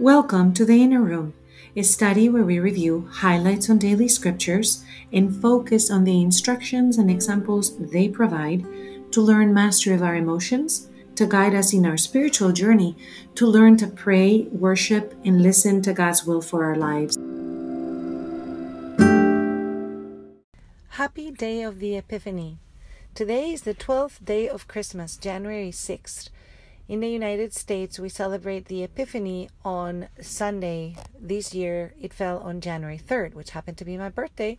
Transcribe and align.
Welcome 0.00 0.54
to 0.54 0.64
the 0.64 0.82
Inner 0.82 1.02
Room, 1.02 1.34
a 1.76 1.82
study 1.82 2.30
where 2.30 2.42
we 2.42 2.58
review 2.58 3.06
highlights 3.12 3.68
on 3.68 3.76
daily 3.76 4.08
scriptures 4.08 4.82
and 5.12 5.36
focus 5.42 5.90
on 5.90 6.04
the 6.04 6.22
instructions 6.22 6.96
and 6.96 7.10
examples 7.10 7.76
they 7.76 8.08
provide 8.08 8.64
to 9.12 9.20
learn 9.20 9.52
mastery 9.52 9.94
of 9.94 10.02
our 10.02 10.16
emotions, 10.16 10.88
to 11.16 11.26
guide 11.26 11.54
us 11.54 11.74
in 11.74 11.84
our 11.84 11.98
spiritual 11.98 12.50
journey, 12.50 12.96
to 13.34 13.46
learn 13.46 13.76
to 13.76 13.88
pray, 13.88 14.48
worship, 14.52 15.12
and 15.22 15.42
listen 15.42 15.82
to 15.82 15.92
God's 15.92 16.24
will 16.24 16.40
for 16.40 16.64
our 16.64 16.76
lives. 16.76 17.18
Happy 20.96 21.30
Day 21.30 21.60
of 21.60 21.78
the 21.78 21.98
Epiphany. 21.98 22.56
Today 23.14 23.52
is 23.52 23.62
the 23.62 23.74
12th 23.74 24.24
day 24.24 24.48
of 24.48 24.66
Christmas, 24.66 25.18
January 25.18 25.70
6th. 25.70 26.30
In 26.90 26.98
the 26.98 27.08
United 27.08 27.54
States, 27.54 28.00
we 28.00 28.08
celebrate 28.08 28.64
the 28.64 28.82
Epiphany 28.82 29.48
on 29.64 30.08
Sunday. 30.20 30.96
This 31.20 31.54
year, 31.54 31.94
it 32.02 32.12
fell 32.12 32.38
on 32.38 32.60
January 32.60 32.98
3rd, 32.98 33.34
which 33.34 33.50
happened 33.50 33.78
to 33.78 33.84
be 33.84 33.96
my 33.96 34.08
birthday. 34.08 34.58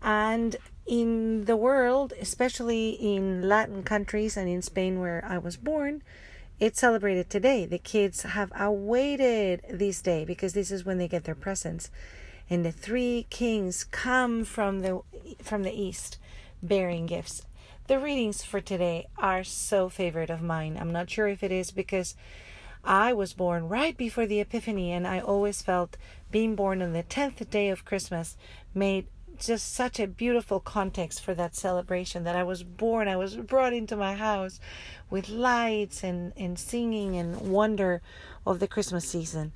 And 0.00 0.56
in 0.86 1.44
the 1.44 1.58
world, 1.58 2.14
especially 2.18 2.92
in 2.92 3.46
Latin 3.46 3.82
countries 3.82 4.34
and 4.34 4.48
in 4.48 4.62
Spain, 4.62 4.98
where 4.98 5.22
I 5.22 5.36
was 5.36 5.58
born, 5.58 6.02
it's 6.58 6.80
celebrated 6.80 7.28
today. 7.28 7.66
The 7.66 7.78
kids 7.78 8.22
have 8.22 8.50
awaited 8.58 9.60
this 9.68 10.00
day 10.00 10.24
because 10.24 10.54
this 10.54 10.70
is 10.70 10.86
when 10.86 10.96
they 10.96 11.06
get 11.06 11.24
their 11.24 11.34
presents. 11.34 11.90
And 12.48 12.64
the 12.64 12.72
three 12.72 13.26
kings 13.28 13.84
come 13.84 14.46
from 14.46 14.80
the 14.80 15.02
from 15.42 15.64
the 15.64 15.78
east 15.78 16.16
bearing 16.62 17.04
gifts. 17.04 17.42
The 17.88 17.98
readings 17.98 18.44
for 18.44 18.60
today 18.60 19.08
are 19.16 19.42
so 19.42 19.88
favorite 19.88 20.28
of 20.28 20.42
mine. 20.42 20.76
I'm 20.78 20.92
not 20.92 21.08
sure 21.08 21.26
if 21.26 21.42
it 21.42 21.50
is 21.50 21.70
because 21.70 22.16
I 22.84 23.14
was 23.14 23.32
born 23.32 23.66
right 23.66 23.96
before 23.96 24.26
the 24.26 24.40
Epiphany, 24.40 24.92
and 24.92 25.06
I 25.06 25.20
always 25.20 25.62
felt 25.62 25.96
being 26.30 26.54
born 26.54 26.82
on 26.82 26.92
the 26.92 27.02
10th 27.02 27.48
day 27.48 27.70
of 27.70 27.86
Christmas 27.86 28.36
made 28.74 29.06
just 29.38 29.72
such 29.72 29.98
a 29.98 30.06
beautiful 30.06 30.60
context 30.60 31.24
for 31.24 31.32
that 31.32 31.56
celebration 31.56 32.24
that 32.24 32.36
I 32.36 32.42
was 32.42 32.62
born, 32.62 33.08
I 33.08 33.16
was 33.16 33.36
brought 33.36 33.72
into 33.72 33.96
my 33.96 34.16
house 34.16 34.60
with 35.08 35.30
lights 35.30 36.04
and, 36.04 36.34
and 36.36 36.58
singing 36.58 37.16
and 37.16 37.40
wonder 37.40 38.02
of 38.46 38.60
the 38.60 38.68
Christmas 38.68 39.08
season. 39.08 39.52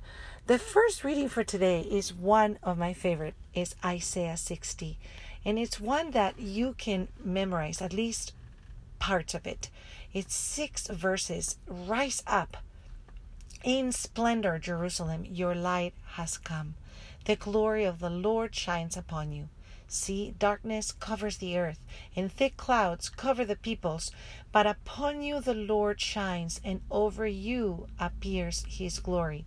The 0.47 0.57
first 0.57 1.03
reading 1.03 1.29
for 1.29 1.43
today 1.43 1.81
is 1.81 2.15
one 2.15 2.57
of 2.63 2.79
my 2.79 2.93
favorite, 2.93 3.35
is 3.53 3.75
Isaiah 3.85 4.37
60. 4.37 4.97
And 5.45 5.59
it's 5.59 5.79
one 5.79 6.11
that 6.11 6.39
you 6.39 6.73
can 6.77 7.09
memorize, 7.23 7.81
at 7.81 7.93
least 7.93 8.33
parts 8.99 9.33
of 9.33 9.45
it. 9.45 9.69
It's 10.13 10.35
six 10.35 10.87
verses. 10.87 11.57
Rise 11.67 12.23
up. 12.25 12.57
In 13.63 13.91
splendor, 13.91 14.59
Jerusalem, 14.59 15.25
your 15.25 15.55
light 15.55 15.93
has 16.13 16.37
come. 16.37 16.75
The 17.25 17.35
glory 17.35 17.85
of 17.85 17.99
the 17.99 18.09
Lord 18.09 18.53
shines 18.53 18.97
upon 18.97 19.31
you. 19.31 19.49
See, 19.87 20.33
darkness 20.37 20.91
covers 20.91 21.37
the 21.37 21.57
earth, 21.57 21.79
and 22.15 22.31
thick 22.31 22.57
clouds 22.57 23.09
cover 23.09 23.45
the 23.45 23.55
peoples. 23.55 24.11
But 24.51 24.65
upon 24.65 25.21
you 25.21 25.39
the 25.39 25.53
Lord 25.53 26.01
shines, 26.01 26.59
and 26.63 26.81
over 26.89 27.27
you 27.27 27.87
appears 27.99 28.65
his 28.67 28.99
glory. 28.99 29.45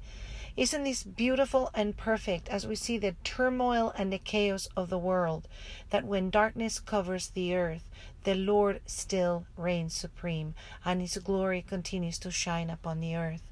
Isn't 0.56 0.84
this 0.84 1.02
beautiful 1.02 1.68
and 1.74 1.94
perfect 1.94 2.48
as 2.48 2.66
we 2.66 2.76
see 2.76 2.96
the 2.96 3.14
turmoil 3.24 3.92
and 3.98 4.10
the 4.10 4.18
chaos 4.18 4.68
of 4.74 4.88
the 4.88 4.98
world? 4.98 5.48
That 5.90 6.06
when 6.06 6.30
darkness 6.30 6.80
covers 6.80 7.28
the 7.28 7.54
earth, 7.54 7.90
the 8.24 8.34
Lord 8.34 8.80
still 8.86 9.44
reigns 9.58 9.94
supreme, 9.94 10.54
and 10.82 11.02
his 11.02 11.18
glory 11.18 11.60
continues 11.60 12.18
to 12.20 12.30
shine 12.30 12.70
upon 12.70 13.00
the 13.00 13.14
earth. 13.14 13.42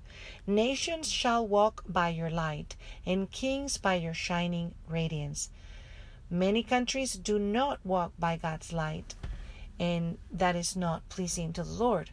Nations 0.47 1.11
shall 1.11 1.47
walk 1.47 1.85
by 1.87 2.09
your 2.09 2.31
light, 2.31 2.75
and 3.05 3.31
kings 3.31 3.77
by 3.77 3.97
your 3.97 4.15
shining 4.15 4.75
radiance. 4.89 5.51
Many 6.31 6.63
countries 6.63 7.13
do 7.13 7.39
not 7.39 7.85
walk 7.85 8.13
by 8.19 8.39
God's 8.39 8.73
light, 8.73 9.15
and 9.79 10.17
that 10.33 10.57
is 10.57 10.75
not 10.75 11.07
pleasing 11.11 11.53
to 11.53 11.65
the 11.65 11.73
Lord. 11.73 12.11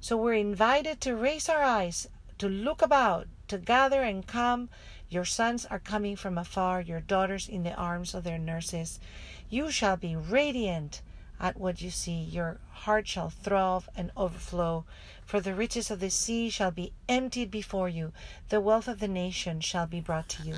So 0.00 0.16
we're 0.16 0.34
invited 0.34 1.00
to 1.00 1.16
raise 1.16 1.48
our 1.48 1.62
eyes, 1.62 2.06
to 2.38 2.48
look 2.48 2.82
about, 2.82 3.26
to 3.48 3.58
gather 3.58 4.02
and 4.02 4.26
come. 4.26 4.68
Your 5.08 5.24
sons 5.24 5.66
are 5.66 5.78
coming 5.78 6.16
from 6.16 6.38
afar, 6.38 6.80
your 6.80 7.00
daughters 7.00 7.48
in 7.48 7.62
the 7.62 7.74
arms 7.74 8.14
of 8.14 8.24
their 8.24 8.38
nurses. 8.38 9.00
You 9.48 9.70
shall 9.70 9.96
be 9.96 10.14
radiant 10.14 11.00
at 11.40 11.58
what 11.58 11.80
you 11.80 11.90
see. 11.90 12.20
Your 12.20 12.58
heart 12.70 13.08
shall 13.08 13.30
throb 13.30 13.84
and 13.96 14.10
overflow. 14.16 14.84
For 15.24 15.40
the 15.40 15.54
riches 15.54 15.90
of 15.90 16.00
the 16.00 16.10
sea 16.10 16.50
shall 16.50 16.70
be 16.70 16.92
emptied 17.08 17.50
before 17.50 17.88
you, 17.88 18.12
the 18.48 18.60
wealth 18.60 18.88
of 18.88 19.00
the 19.00 19.08
nation 19.08 19.60
shall 19.60 19.86
be 19.86 20.00
brought 20.00 20.28
to 20.30 20.42
you. 20.42 20.54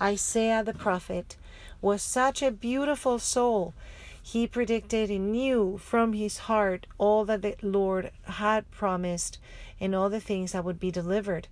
Isaiah 0.00 0.64
the 0.64 0.74
prophet 0.74 1.36
was 1.80 2.02
such 2.02 2.42
a 2.42 2.50
beautiful 2.50 3.18
soul. 3.18 3.74
He 4.22 4.46
predicted 4.46 5.10
and 5.10 5.30
knew 5.30 5.78
from 5.78 6.12
his 6.12 6.38
heart 6.38 6.86
all 6.98 7.24
that 7.26 7.42
the 7.42 7.54
Lord 7.62 8.10
had 8.24 8.68
promised 8.70 9.38
and 9.80 9.94
all 9.94 10.08
the 10.08 10.20
things 10.20 10.52
that 10.52 10.64
would 10.64 10.80
be 10.80 10.90
delivered. 10.90 11.48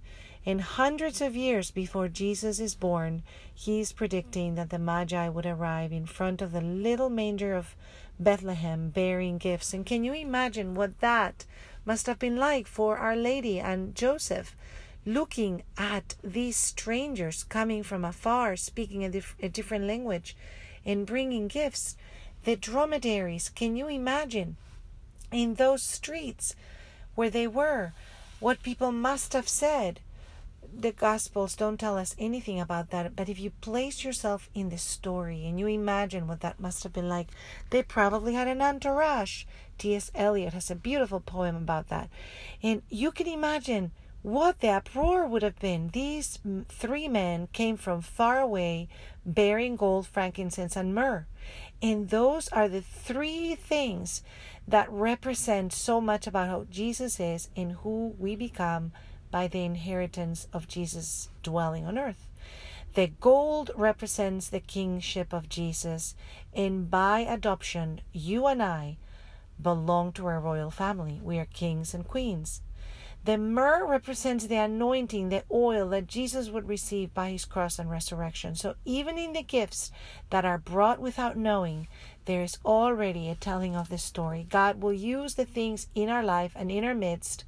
And 0.47 0.61
hundreds 0.61 1.21
of 1.21 1.35
years 1.35 1.71
before 1.71 2.09
Jesus 2.09 2.61
is 2.61 2.75
born, 2.75 3.23
he 3.55 3.81
is 3.81 3.93
predicting 3.93 4.57
that 4.57 4.71
the 4.71 4.79
Magi 4.79 5.29
would 5.29 5.47
arrive 5.47 5.93
in 5.93 6.05
front 6.05 6.43
of 6.43 6.53
the 6.53 6.61
little 6.61 7.09
manger 7.09 7.55
of 7.55 7.75
Bethlehem 8.21 8.91
bearing 8.91 9.39
gifts. 9.39 9.73
And 9.73 9.87
can 9.87 10.05
you 10.05 10.13
imagine 10.13 10.75
what 10.75 11.01
that 11.01 11.47
must 11.85 12.07
have 12.07 12.19
been 12.19 12.37
like 12.37 12.67
for 12.67 12.99
Our 12.99 13.17
Lady 13.17 13.59
and 13.59 13.95
Joseph? 13.95 14.55
Looking 15.07 15.63
at 15.77 16.15
these 16.23 16.57
strangers 16.57 17.45
coming 17.45 17.83
from 17.83 18.05
afar, 18.05 18.57
speaking 18.57 19.05
a, 19.05 19.11
dif- 19.11 19.37
a 19.43 19.49
different 19.49 19.87
language, 19.87 20.37
and 20.85 21.07
bringing 21.07 21.49
gifts. 21.49 21.97
The 22.45 22.57
dromedaries, 22.57 23.49
can 23.49 23.77
you 23.77 23.89
imagine 23.89 24.57
in 25.33 25.55
those 25.55 25.83
streets 25.83 26.55
where 27.15 27.31
they 27.31 27.47
were? 27.47 27.93
What 28.41 28.63
people 28.63 28.93
must 28.93 29.33
have 29.33 29.49
said 29.49 30.01
the 30.81 30.93
Gospels 30.93 31.55
don't 31.55 31.79
tell 31.79 31.97
us 31.97 32.17
anything 32.19 32.61
about 32.61 32.91
that, 32.91 33.15
but 33.15 33.29
if 33.29 33.39
you 33.39 33.51
place 33.61 34.05
yourself 34.05 34.49
in 34.55 34.71
the 34.71 34.79
story 34.79 35.47
and 35.47 35.61
you 35.61 35.67
imagine 35.67 36.27
what 36.27 36.41
that 36.41 36.59
must 36.59 36.83
have 36.83 36.93
been 36.93 37.09
like, 37.09 37.29
they 37.71 37.83
probably 37.83 38.35
had 38.35 38.49
an 38.49 38.61
entourage. 38.61 39.45
T.S. 39.79 40.11
Eliot 40.15 40.53
has 40.53 40.71
a 40.71 40.75
beautiful 40.75 41.21
poem 41.21 41.57
about 41.57 41.89
that. 41.89 42.09
And 42.63 42.83
you 42.89 43.13
can 43.13 43.27
imagine 43.27 43.93
what 44.23 44.61
the 44.61 44.69
uproar 44.69 45.27
would 45.27 45.43
have 45.43 45.59
been. 45.59 45.91
These 45.93 46.39
three 46.69 47.09
men 47.09 47.49
came 47.53 47.77
from 47.77 48.01
far 48.01 48.41
away 48.41 48.89
bearing 49.27 49.77
gold, 49.77 50.07
frankincense, 50.07 50.77
and 50.77 50.95
myrrh. 50.95 51.27
And 51.83 52.09
those 52.11 52.49
are 52.49 52.69
the 52.69 52.81
three 52.81 53.55
things 53.55 54.23
that 54.67 54.91
represent 54.91 55.73
so 55.73 56.01
much 56.01 56.27
about 56.27 56.49
who 56.49 56.67
Jesus 56.71 57.21
is 57.21 57.49
and 57.57 57.73
who 57.73 58.15
we 58.19 58.37
become 58.37 58.93
by 59.31 59.49
the 59.49 59.65
inheritance 59.65 60.47
of 60.53 60.69
Jesus 60.69 61.29
dwelling 61.43 61.85
on 61.85 61.99
earth. 61.99 62.27
The 62.95 63.09
gold 63.09 63.73
represents 63.75 64.49
the 64.49 64.61
kingship 64.61 65.33
of 65.33 65.49
Jesus, 65.49 66.15
and 66.55 66.89
by 66.89 67.21
adoption, 67.21 68.01
you 68.13 68.47
and 68.47 68.63
I 68.63 68.99
belong 69.61 70.13
to 70.13 70.29
a 70.29 70.39
royal 70.39 70.71
family. 70.71 71.21
We 71.23 71.39
are 71.39 71.47
kings 71.47 71.93
and 71.93 72.07
queens. 72.07 72.61
The 73.25 73.39
myrrh 73.39 73.87
represents 73.87 74.47
the 74.47 74.57
anointing, 74.57 75.31
the 75.31 75.45
oil 75.51 75.89
that 75.89 76.07
Jesus 76.07 76.51
would 76.51 76.69
receive 76.69 77.15
by 77.15 77.31
his 77.31 77.47
cross 77.47 77.79
and 77.79 77.91
resurrection. 77.91 78.55
So 78.55 78.75
even 78.85 79.17
in 79.17 79.33
the 79.33 79.43
gifts 79.43 79.91
that 80.29 80.45
are 80.45 80.59
brought 80.59 81.01
without 81.01 81.35
knowing, 81.35 81.89
there 82.27 82.43
is 82.43 82.59
already 82.67 83.31
a 83.31 83.35
telling 83.35 83.75
of 83.75 83.89
the 83.89 83.97
story. 83.97 84.47
God 84.51 84.83
will 84.83 84.93
use 84.93 85.37
the 85.37 85.47
things 85.47 85.87
in 85.95 86.11
our 86.11 86.23
life 86.23 86.53
and 86.55 86.71
in 86.71 86.85
our 86.85 86.95
midst 86.95 87.45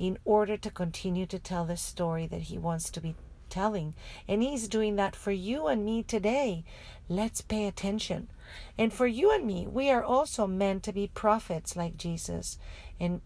in 0.00 0.18
order 0.24 0.56
to 0.56 0.70
continue 0.70 1.26
to 1.26 1.38
tell 1.38 1.64
the 1.64 1.76
story 1.76 2.26
that 2.26 2.42
He 2.42 2.58
wants 2.58 2.90
to 2.90 3.00
be 3.00 3.14
telling. 3.48 3.94
And 4.26 4.42
He's 4.42 4.66
doing 4.66 4.96
that 4.96 5.14
for 5.14 5.30
you 5.30 5.68
and 5.68 5.84
me 5.84 6.02
today. 6.02 6.64
Let's 7.08 7.40
pay 7.40 7.68
attention. 7.68 8.30
And 8.76 8.92
for 8.92 9.06
you 9.06 9.30
and 9.32 9.46
me, 9.46 9.68
we 9.68 9.90
are 9.90 10.02
also 10.02 10.48
meant 10.48 10.82
to 10.84 10.92
be 10.92 11.06
prophets 11.06 11.76
like 11.76 11.96
Jesus 11.96 12.58
and 12.98 13.20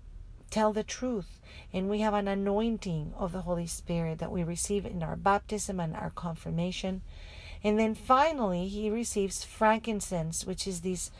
tell 0.54 0.72
the 0.72 0.84
truth. 0.84 1.40
And 1.72 1.90
we 1.90 1.98
have 2.00 2.14
an 2.14 2.28
anointing 2.28 3.12
of 3.18 3.32
the 3.32 3.40
Holy 3.40 3.66
Spirit 3.66 4.20
that 4.20 4.30
we 4.30 4.44
receive 4.44 4.86
in 4.86 5.02
our 5.02 5.16
baptism 5.16 5.80
and 5.80 5.96
our 5.96 6.10
confirmation. 6.10 7.02
And 7.64 7.76
then 7.76 7.96
finally, 7.96 8.68
he 8.68 8.88
receives 8.88 9.42
frankincense, 9.42 10.46
which 10.46 10.68
is 10.68 10.82
this 10.82 11.10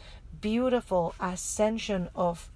beautiful 0.40 1.16
ascension 1.19 2.10
of 2.14 2.48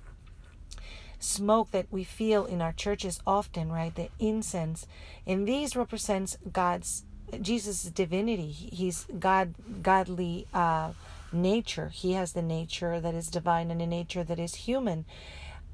smoke 1.19 1.72
that 1.72 1.86
we 1.90 2.04
feel 2.04 2.44
in 2.44 2.62
our 2.62 2.72
churches 2.72 3.20
often, 3.26 3.72
right? 3.72 3.94
The 3.94 4.10
incense. 4.20 4.86
And 5.26 5.48
these 5.48 5.74
represents 5.74 6.38
God's 6.52 7.02
Jesus' 7.42 7.82
divinity. 7.82 8.52
He's 8.52 9.04
God 9.19 9.54
godly 9.82 10.46
uh, 10.54 10.92
nature. 11.32 11.88
He 11.88 12.12
has 12.12 12.34
the 12.34 12.42
nature 12.42 13.00
that 13.00 13.14
is 13.14 13.26
divine 13.26 13.72
and 13.72 13.82
a 13.82 13.86
nature 13.86 14.22
that 14.22 14.38
is 14.38 14.54
human. 14.54 15.06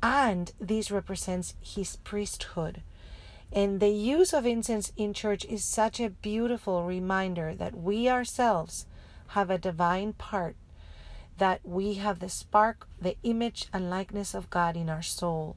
And 0.03 0.53
this 0.61 0.91
represents 0.91 1.55
his 1.61 1.97
priesthood. 1.97 2.83
And 3.53 3.81
the 3.81 3.91
use 3.91 4.33
of 4.33 4.47
incense 4.47 4.93
in 4.97 5.15
church 5.15 5.45
is 5.45 5.65
such 5.65 6.01
a 6.01 6.11
beautiful 6.11 6.85
reminder 6.85 7.55
that 7.55 7.77
we 7.77 8.09
ourselves 8.09 8.87
have 9.29 9.49
a 9.49 9.59
divine 9.59 10.13
part, 10.15 10.57
that 11.39 11.61
we 11.65 11.95
have 11.95 12.19
the 12.19 12.29
spark, 12.29 12.89
the 13.01 13.17
image 13.23 13.67
and 13.73 13.91
likeness 13.91 14.35
of 14.35 14.51
God 14.51 14.77
in 14.77 14.89
our 14.89 15.03
soul, 15.03 15.57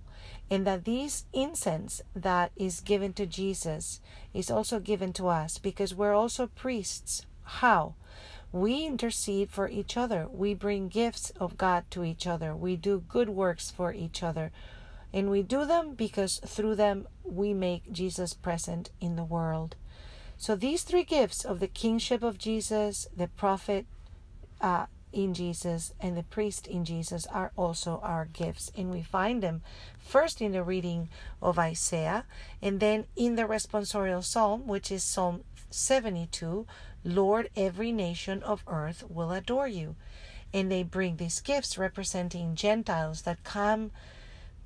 and 0.49 0.65
that 0.65 0.85
this 0.85 1.25
incense 1.33 2.01
that 2.15 2.51
is 2.55 2.81
given 2.81 3.13
to 3.13 3.25
Jesus 3.25 3.99
is 4.33 4.51
also 4.51 4.79
given 4.79 5.11
to 5.13 5.27
us 5.27 5.57
because 5.57 5.95
we're 5.95 6.13
also 6.13 6.47
priests. 6.47 7.25
How? 7.43 7.95
We 8.51 8.85
intercede 8.85 9.51
for 9.51 9.67
each 9.67 9.97
other. 9.97 10.27
We 10.31 10.53
bring 10.53 10.87
gifts 10.87 11.31
of 11.39 11.57
God 11.57 11.85
to 11.91 12.03
each 12.03 12.25
other. 12.25 12.55
We 12.55 12.75
do 12.75 13.03
good 13.07 13.29
works 13.29 13.69
for 13.69 13.93
each 13.93 14.23
other. 14.23 14.51
And 15.13 15.29
we 15.29 15.41
do 15.41 15.65
them 15.65 15.93
because 15.95 16.39
through 16.45 16.75
them 16.75 17.07
we 17.23 17.53
make 17.53 17.91
Jesus 17.91 18.33
present 18.33 18.89
in 18.99 19.15
the 19.15 19.23
world. 19.23 19.75
So 20.37 20.55
these 20.55 20.83
three 20.83 21.03
gifts 21.03 21.43
of 21.43 21.59
the 21.59 21.67
kingship 21.67 22.23
of 22.23 22.37
Jesus, 22.37 23.07
the 23.15 23.27
prophet 23.27 23.85
uh, 24.61 24.85
in 25.11 25.33
Jesus, 25.33 25.93
and 25.99 26.15
the 26.15 26.23
priest 26.23 26.67
in 26.67 26.85
Jesus 26.85 27.25
are 27.27 27.51
also 27.55 27.99
our 28.03 28.25
gifts. 28.25 28.71
And 28.77 28.91
we 28.91 29.01
find 29.01 29.41
them 29.41 29.63
first 29.97 30.41
in 30.41 30.51
the 30.51 30.63
reading 30.63 31.09
of 31.41 31.57
Isaiah 31.57 32.25
and 32.61 32.79
then 32.79 33.05
in 33.15 33.35
the 33.35 33.43
responsorial 33.43 34.23
psalm, 34.23 34.67
which 34.67 34.91
is 34.91 35.03
Psalm 35.03 35.43
72 35.69 36.67
Lord, 37.07 37.49
every 37.55 37.93
nation 37.93 38.43
of 38.43 38.63
earth 38.67 39.03
will 39.09 39.31
adore 39.31 39.67
you. 39.67 39.95
And 40.53 40.69
they 40.69 40.83
bring 40.83 41.15
these 41.15 41.39
gifts 41.39 41.77
representing 41.77 42.55
Gentiles 42.55 43.21
that 43.21 43.43
come 43.45 43.91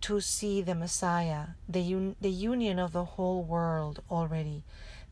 to 0.01 0.19
see 0.19 0.61
the 0.61 0.73
Messiah, 0.73 1.49
the, 1.69 1.81
un- 1.81 2.15
the 2.19 2.31
union 2.31 2.79
of 2.79 2.93
the 2.93 3.05
whole 3.05 3.43
world 3.43 4.01
already. 4.09 4.63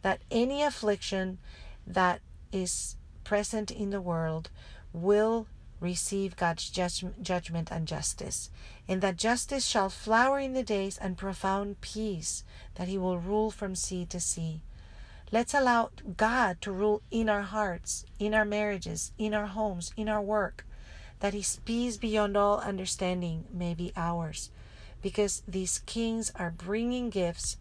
That 0.02 0.22
any 0.32 0.64
affliction 0.64 1.38
that 1.86 2.22
is 2.52 2.96
present 3.24 3.70
in 3.70 3.92
the 3.92 4.02
world 4.02 4.50
will 4.92 5.46
receive 5.80 6.36
God's 6.36 6.68
judgment 6.70 7.72
and 7.72 7.88
justice, 7.88 8.50
and 8.88 9.02
that 9.02 9.18
justice 9.18 9.66
shall 9.66 9.90
flower 9.90 10.40
in 10.40 10.54
the 10.54 10.64
days 10.64 10.98
and 10.98 11.18
profound 11.18 11.80
peace, 11.80 12.44
that 12.76 12.88
he 12.88 12.98
will 12.98 13.20
rule 13.20 13.52
from 13.52 13.76
sea 13.76 14.06
to 14.08 14.20
sea. 14.20 14.62
Let's 15.32 15.54
allow 15.54 15.92
God 16.18 16.60
to 16.62 16.72
rule 16.72 17.04
in 17.12 17.30
our 17.30 17.44
hearts, 17.44 18.04
in 18.18 18.34
our 18.34 18.46
marriages, 18.46 19.12
in 19.20 19.36
our 19.36 19.46
homes, 19.46 19.94
in 19.96 20.10
our 20.10 20.22
work, 20.22 20.66
that 21.20 21.36
his 21.36 21.60
peace 21.66 21.98
beyond 21.98 22.36
all 22.36 22.58
understanding 22.58 23.46
may 23.54 23.76
be 23.76 23.94
ours, 23.96 24.50
because 25.04 25.44
these 25.48 25.80
kings 25.86 26.32
are 26.36 26.50
bringing 26.50 27.12
gifts 27.12 27.58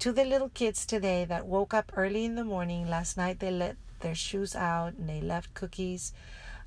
to 0.00 0.10
the 0.10 0.24
little 0.24 0.48
kids 0.48 0.84
today 0.84 1.24
that 1.24 1.46
woke 1.46 1.72
up 1.72 1.92
early 1.94 2.24
in 2.24 2.34
the 2.34 2.42
morning. 2.42 2.90
Last 2.90 3.16
night 3.16 3.38
they 3.38 3.52
let 3.52 3.76
their 4.00 4.16
shoes 4.16 4.56
out 4.56 4.94
and 4.94 5.08
they 5.08 5.20
left 5.20 5.54
cookies 5.54 6.12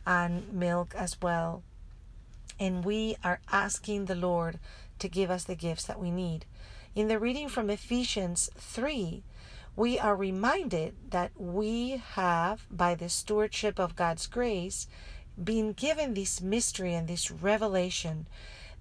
and 0.08 0.54
milk 0.54 0.96
as 0.96 1.18
well. 1.22 1.64
And 2.58 2.86
we 2.86 3.18
are 3.26 3.42
asking 3.52 4.06
the 4.06 4.16
Lord 4.16 4.60
to 5.00 5.10
give 5.10 5.30
us 5.30 5.44
the 5.44 5.56
gifts 5.56 5.84
that 5.84 6.00
we 6.00 6.12
need. 6.12 6.46
In 6.96 7.10
the 7.10 7.20
reading 7.20 7.50
from 7.50 7.70
Ephesians 7.70 8.50
3, 8.58 9.22
we 9.76 10.00
are 10.00 10.16
reminded 10.16 10.96
that 11.10 11.32
we 11.36 12.02
have, 12.14 12.66
by 12.72 12.96
the 12.96 13.10
stewardship 13.10 13.80
of 13.80 13.96
God's 13.96 14.28
grace, 14.28 14.88
been 15.42 15.74
given 15.74 16.14
this 16.14 16.42
mystery 16.42 16.94
and 16.94 17.08
this 17.08 17.30
revelation 17.30 18.28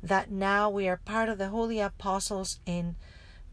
that 0.03 0.31
now 0.31 0.71
we 0.71 0.87
are 0.87 0.99
part 0.99 1.29
of 1.29 1.39
the 1.39 1.49
holy 1.49 1.81
apostles 1.81 2.61
and 2.67 2.95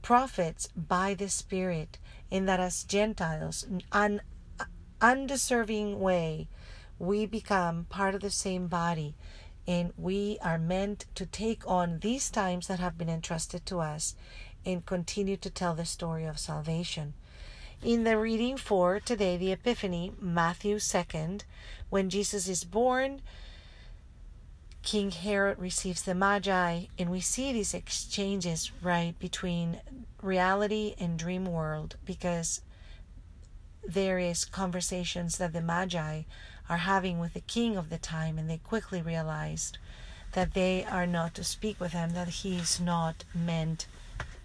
prophets 0.01 0.67
by 0.75 1.13
the 1.13 1.29
Spirit, 1.29 1.97
and 2.31 2.47
that 2.47 2.59
as 2.59 2.83
Gentiles, 2.83 3.63
in 3.63 3.81
an 3.91 4.21
undeserving 5.01 5.99
way, 5.99 6.47
we 6.99 7.25
become 7.25 7.85
part 7.89 8.13
of 8.13 8.21
the 8.21 8.29
same 8.29 8.67
body 8.67 9.15
and 9.67 9.93
we 9.97 10.37
are 10.41 10.57
meant 10.57 11.05
to 11.15 11.25
take 11.25 11.67
on 11.67 11.99
these 11.99 12.29
times 12.29 12.67
that 12.67 12.79
have 12.79 12.97
been 12.97 13.09
entrusted 13.09 13.65
to 13.65 13.79
us 13.79 14.15
and 14.65 14.85
continue 14.85 15.37
to 15.37 15.49
tell 15.49 15.75
the 15.75 15.85
story 15.85 16.25
of 16.25 16.39
salvation. 16.39 17.13
In 17.83 18.03
the 18.03 18.15
reading 18.15 18.57
for 18.57 18.99
today, 18.99 19.37
the 19.37 19.51
Epiphany, 19.51 20.11
Matthew 20.21 20.75
2nd, 20.75 21.41
when 21.89 22.11
Jesus 22.11 22.47
is 22.47 22.63
born, 22.63 23.23
King 24.83 25.09
Herod 25.09 25.57
receives 25.57 26.03
the 26.03 26.13
Magi, 26.13 26.83
and 26.99 27.09
we 27.09 27.21
see 27.21 27.51
these 27.51 27.73
exchanges 27.73 28.71
right 28.83 29.17
between 29.17 29.81
reality 30.21 30.93
and 30.99 31.17
dream 31.17 31.45
world 31.45 31.95
because 32.05 32.61
there 33.83 34.19
is 34.19 34.45
conversations 34.45 35.39
that 35.39 35.51
the 35.51 35.59
Magi 35.59 36.21
are 36.69 36.77
having 36.77 37.17
with 37.17 37.33
the 37.33 37.41
king 37.41 37.77
of 37.77 37.89
the 37.89 37.97
time, 37.97 38.37
and 38.37 38.47
they 38.47 38.59
quickly 38.59 39.01
realized 39.01 39.79
that 40.33 40.53
they 40.53 40.85
are 40.85 41.07
not 41.07 41.33
to 41.33 41.43
speak 41.43 41.79
with 41.79 41.93
him, 41.93 42.11
that 42.11 42.27
he 42.27 42.57
is 42.57 42.79
not 42.79 43.23
meant 43.33 43.87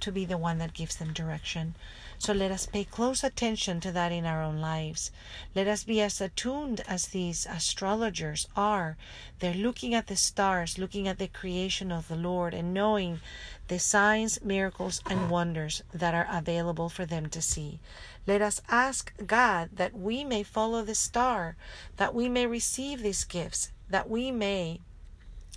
to 0.00 0.12
be 0.12 0.24
the 0.24 0.38
one 0.38 0.58
that 0.58 0.74
gives 0.74 0.96
them 0.96 1.12
direction. 1.12 1.74
So 2.18 2.32
let 2.32 2.50
us 2.50 2.64
pay 2.64 2.84
close 2.84 3.22
attention 3.22 3.78
to 3.80 3.92
that 3.92 4.10
in 4.10 4.24
our 4.24 4.42
own 4.42 4.58
lives. 4.58 5.10
Let 5.54 5.68
us 5.68 5.84
be 5.84 6.00
as 6.00 6.20
attuned 6.20 6.80
as 6.88 7.08
these 7.08 7.46
astrologers 7.46 8.48
are. 8.56 8.96
They're 9.38 9.52
looking 9.52 9.94
at 9.94 10.06
the 10.06 10.16
stars, 10.16 10.78
looking 10.78 11.06
at 11.06 11.18
the 11.18 11.28
creation 11.28 11.92
of 11.92 12.08
the 12.08 12.16
Lord, 12.16 12.54
and 12.54 12.72
knowing 12.72 13.20
the 13.68 13.78
signs, 13.78 14.42
miracles, 14.42 15.02
and 15.04 15.28
wonders 15.28 15.82
that 15.92 16.14
are 16.14 16.28
available 16.30 16.88
for 16.88 17.04
them 17.04 17.28
to 17.28 17.42
see. 17.42 17.80
Let 18.26 18.40
us 18.40 18.62
ask 18.68 19.12
God 19.26 19.70
that 19.74 19.94
we 19.94 20.24
may 20.24 20.42
follow 20.42 20.82
the 20.82 20.94
star, 20.94 21.56
that 21.96 22.14
we 22.14 22.28
may 22.28 22.46
receive 22.46 23.02
these 23.02 23.24
gifts, 23.24 23.72
that 23.90 24.08
we 24.08 24.30
may 24.30 24.80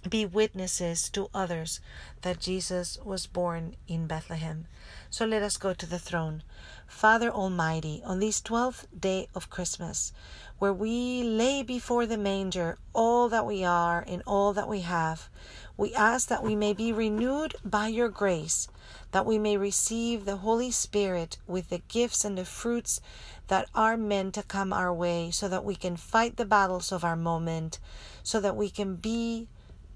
be 0.07 0.25
witnesses 0.25 1.09
to 1.09 1.29
others 1.33 1.79
that 2.21 2.39
Jesus 2.39 2.97
was 3.03 3.25
born 3.25 3.75
in 3.87 4.07
Bethlehem. 4.07 4.67
So 5.09 5.25
let 5.25 5.41
us 5.41 5.57
go 5.57 5.73
to 5.73 5.85
the 5.85 5.99
throne. 5.99 6.43
Father 6.87 7.31
Almighty, 7.31 8.01
on 8.05 8.19
this 8.19 8.41
twelfth 8.41 8.87
day 8.97 9.27
of 9.33 9.49
Christmas, 9.49 10.13
where 10.59 10.73
we 10.73 11.23
lay 11.23 11.63
before 11.63 12.05
the 12.05 12.17
manger 12.17 12.77
all 12.93 13.29
that 13.29 13.45
we 13.45 13.63
are 13.63 14.03
and 14.07 14.21
all 14.25 14.53
that 14.53 14.67
we 14.67 14.81
have, 14.81 15.29
we 15.77 15.93
ask 15.95 16.27
that 16.27 16.43
we 16.43 16.55
may 16.55 16.73
be 16.73 16.91
renewed 16.91 17.55
by 17.63 17.87
your 17.87 18.09
grace 18.09 18.67
that 19.11 19.25
we 19.25 19.39
may 19.39 19.57
receive 19.57 20.25
the 20.25 20.37
Holy 20.37 20.71
Spirit 20.71 21.37
with 21.47 21.69
the 21.69 21.81
gifts 21.87 22.23
and 22.23 22.37
the 22.37 22.45
fruits 22.45 23.01
that 23.47 23.67
are 23.73 23.97
meant 23.97 24.35
to 24.35 24.43
come 24.43 24.71
our 24.71 24.93
way, 24.93 25.31
so 25.31 25.47
that 25.47 25.65
we 25.65 25.75
can 25.75 25.97
fight 25.97 26.37
the 26.37 26.45
battles 26.45 26.91
of 26.91 27.03
our 27.03 27.15
moment, 27.15 27.79
so 28.21 28.39
that 28.39 28.55
we 28.55 28.69
can 28.69 28.95
be 28.95 29.47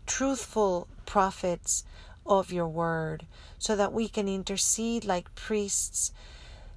truthful 0.06 0.88
prophets 1.06 1.84
of 2.26 2.52
your 2.52 2.68
word, 2.68 3.26
so 3.58 3.76
that 3.76 3.94
we 3.94 4.08
can 4.08 4.28
intercede 4.28 5.06
like 5.06 5.36
priests, 5.36 6.12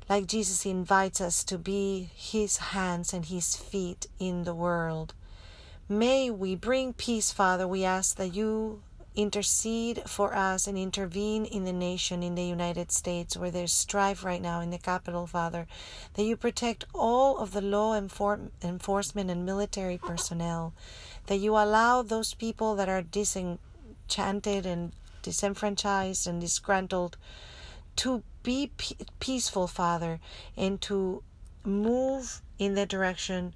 like 0.08 0.26
Jesus 0.26 0.66
invites 0.66 1.20
us 1.20 1.44
to 1.44 1.58
be 1.58 2.10
his 2.14 2.56
hands 2.58 3.12
and 3.12 3.26
his 3.26 3.56
feet 3.56 4.06
in 4.18 4.44
the 4.44 4.54
world. 4.54 5.14
May 5.88 6.30
we 6.30 6.56
bring 6.56 6.92
peace, 6.92 7.32
Father. 7.32 7.66
We 7.68 7.84
ask 7.84 8.16
that 8.16 8.34
you 8.34 8.82
intercede 9.14 10.02
for 10.06 10.34
us 10.34 10.66
and 10.66 10.76
intervene 10.76 11.46
in 11.46 11.64
the 11.64 11.72
nation 11.72 12.22
in 12.22 12.34
the 12.34 12.44
United 12.44 12.92
States 12.92 13.34
where 13.34 13.50
there's 13.50 13.72
strife 13.72 14.22
right 14.22 14.42
now 14.42 14.60
in 14.60 14.70
the 14.70 14.78
capital, 14.78 15.26
Father, 15.26 15.66
that 16.14 16.24
you 16.24 16.36
protect 16.36 16.84
all 16.92 17.38
of 17.38 17.52
the 17.52 17.62
law 17.62 17.94
enforcement 17.94 19.30
and 19.30 19.46
military 19.46 19.96
personnel, 19.96 20.74
that 21.26 21.36
you 21.36 21.52
allow 21.52 22.02
those 22.02 22.34
people 22.34 22.76
that 22.76 22.88
are 22.88 23.02
disenchanted 23.02 24.66
and 24.66 24.92
disenfranchised 25.22 26.26
and 26.26 26.40
disgruntled 26.40 27.16
to 27.96 28.22
be 28.42 28.70
peaceful, 29.18 29.66
Father, 29.66 30.20
and 30.56 30.80
to 30.82 31.22
move 31.64 32.42
in 32.58 32.74
the 32.74 32.86
direction 32.86 33.54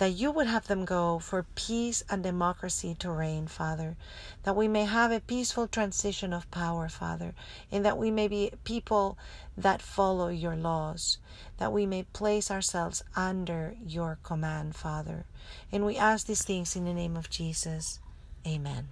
that 0.00 0.12
you 0.12 0.30
would 0.30 0.46
have 0.46 0.66
them 0.66 0.86
go 0.86 1.18
for 1.18 1.44
peace 1.54 2.02
and 2.08 2.22
democracy 2.22 2.96
to 2.98 3.10
reign, 3.10 3.46
Father, 3.46 3.98
that 4.44 4.56
we 4.56 4.66
may 4.66 4.86
have 4.86 5.12
a 5.12 5.20
peaceful 5.20 5.68
transition 5.68 6.32
of 6.32 6.50
power, 6.50 6.88
Father, 6.88 7.34
and 7.70 7.84
that 7.84 7.98
we 7.98 8.10
may 8.10 8.26
be 8.26 8.50
people 8.64 9.18
that 9.58 9.82
follow 9.82 10.28
your 10.28 10.56
laws, 10.56 11.18
that 11.58 11.70
we 11.70 11.84
may 11.84 12.02
place 12.14 12.50
ourselves 12.50 13.02
under 13.14 13.74
your 13.86 14.18
command, 14.22 14.74
Father. 14.74 15.26
And 15.70 15.84
we 15.84 15.98
ask 15.98 16.26
these 16.26 16.44
things 16.44 16.74
in 16.76 16.86
the 16.86 16.94
name 16.94 17.14
of 17.14 17.28
Jesus. 17.28 18.00
Amen. 18.46 18.88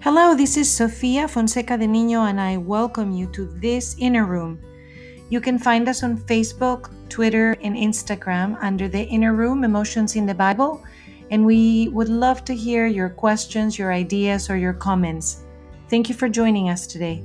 Hello, 0.00 0.34
this 0.34 0.56
is 0.56 0.72
Sofia 0.72 1.28
Fonseca 1.28 1.76
de 1.76 1.86
Niño, 1.86 2.26
and 2.26 2.40
I 2.40 2.56
welcome 2.56 3.12
you 3.12 3.26
to 3.32 3.44
this 3.60 3.94
inner 3.98 4.24
room 4.24 4.58
you 5.28 5.40
can 5.40 5.58
find 5.58 5.88
us 5.88 6.02
on 6.02 6.16
Facebook, 6.16 6.90
Twitter, 7.08 7.56
and 7.62 7.74
Instagram 7.76 8.56
under 8.62 8.88
the 8.88 9.02
Inner 9.02 9.34
Room 9.34 9.64
Emotions 9.64 10.16
in 10.16 10.26
the 10.26 10.34
Bible. 10.34 10.82
And 11.30 11.44
we 11.44 11.88
would 11.88 12.08
love 12.08 12.44
to 12.44 12.54
hear 12.54 12.86
your 12.86 13.08
questions, 13.08 13.78
your 13.78 13.92
ideas, 13.92 14.48
or 14.48 14.56
your 14.56 14.74
comments. 14.74 15.42
Thank 15.88 16.08
you 16.08 16.14
for 16.14 16.28
joining 16.28 16.68
us 16.68 16.86
today. 16.86 17.24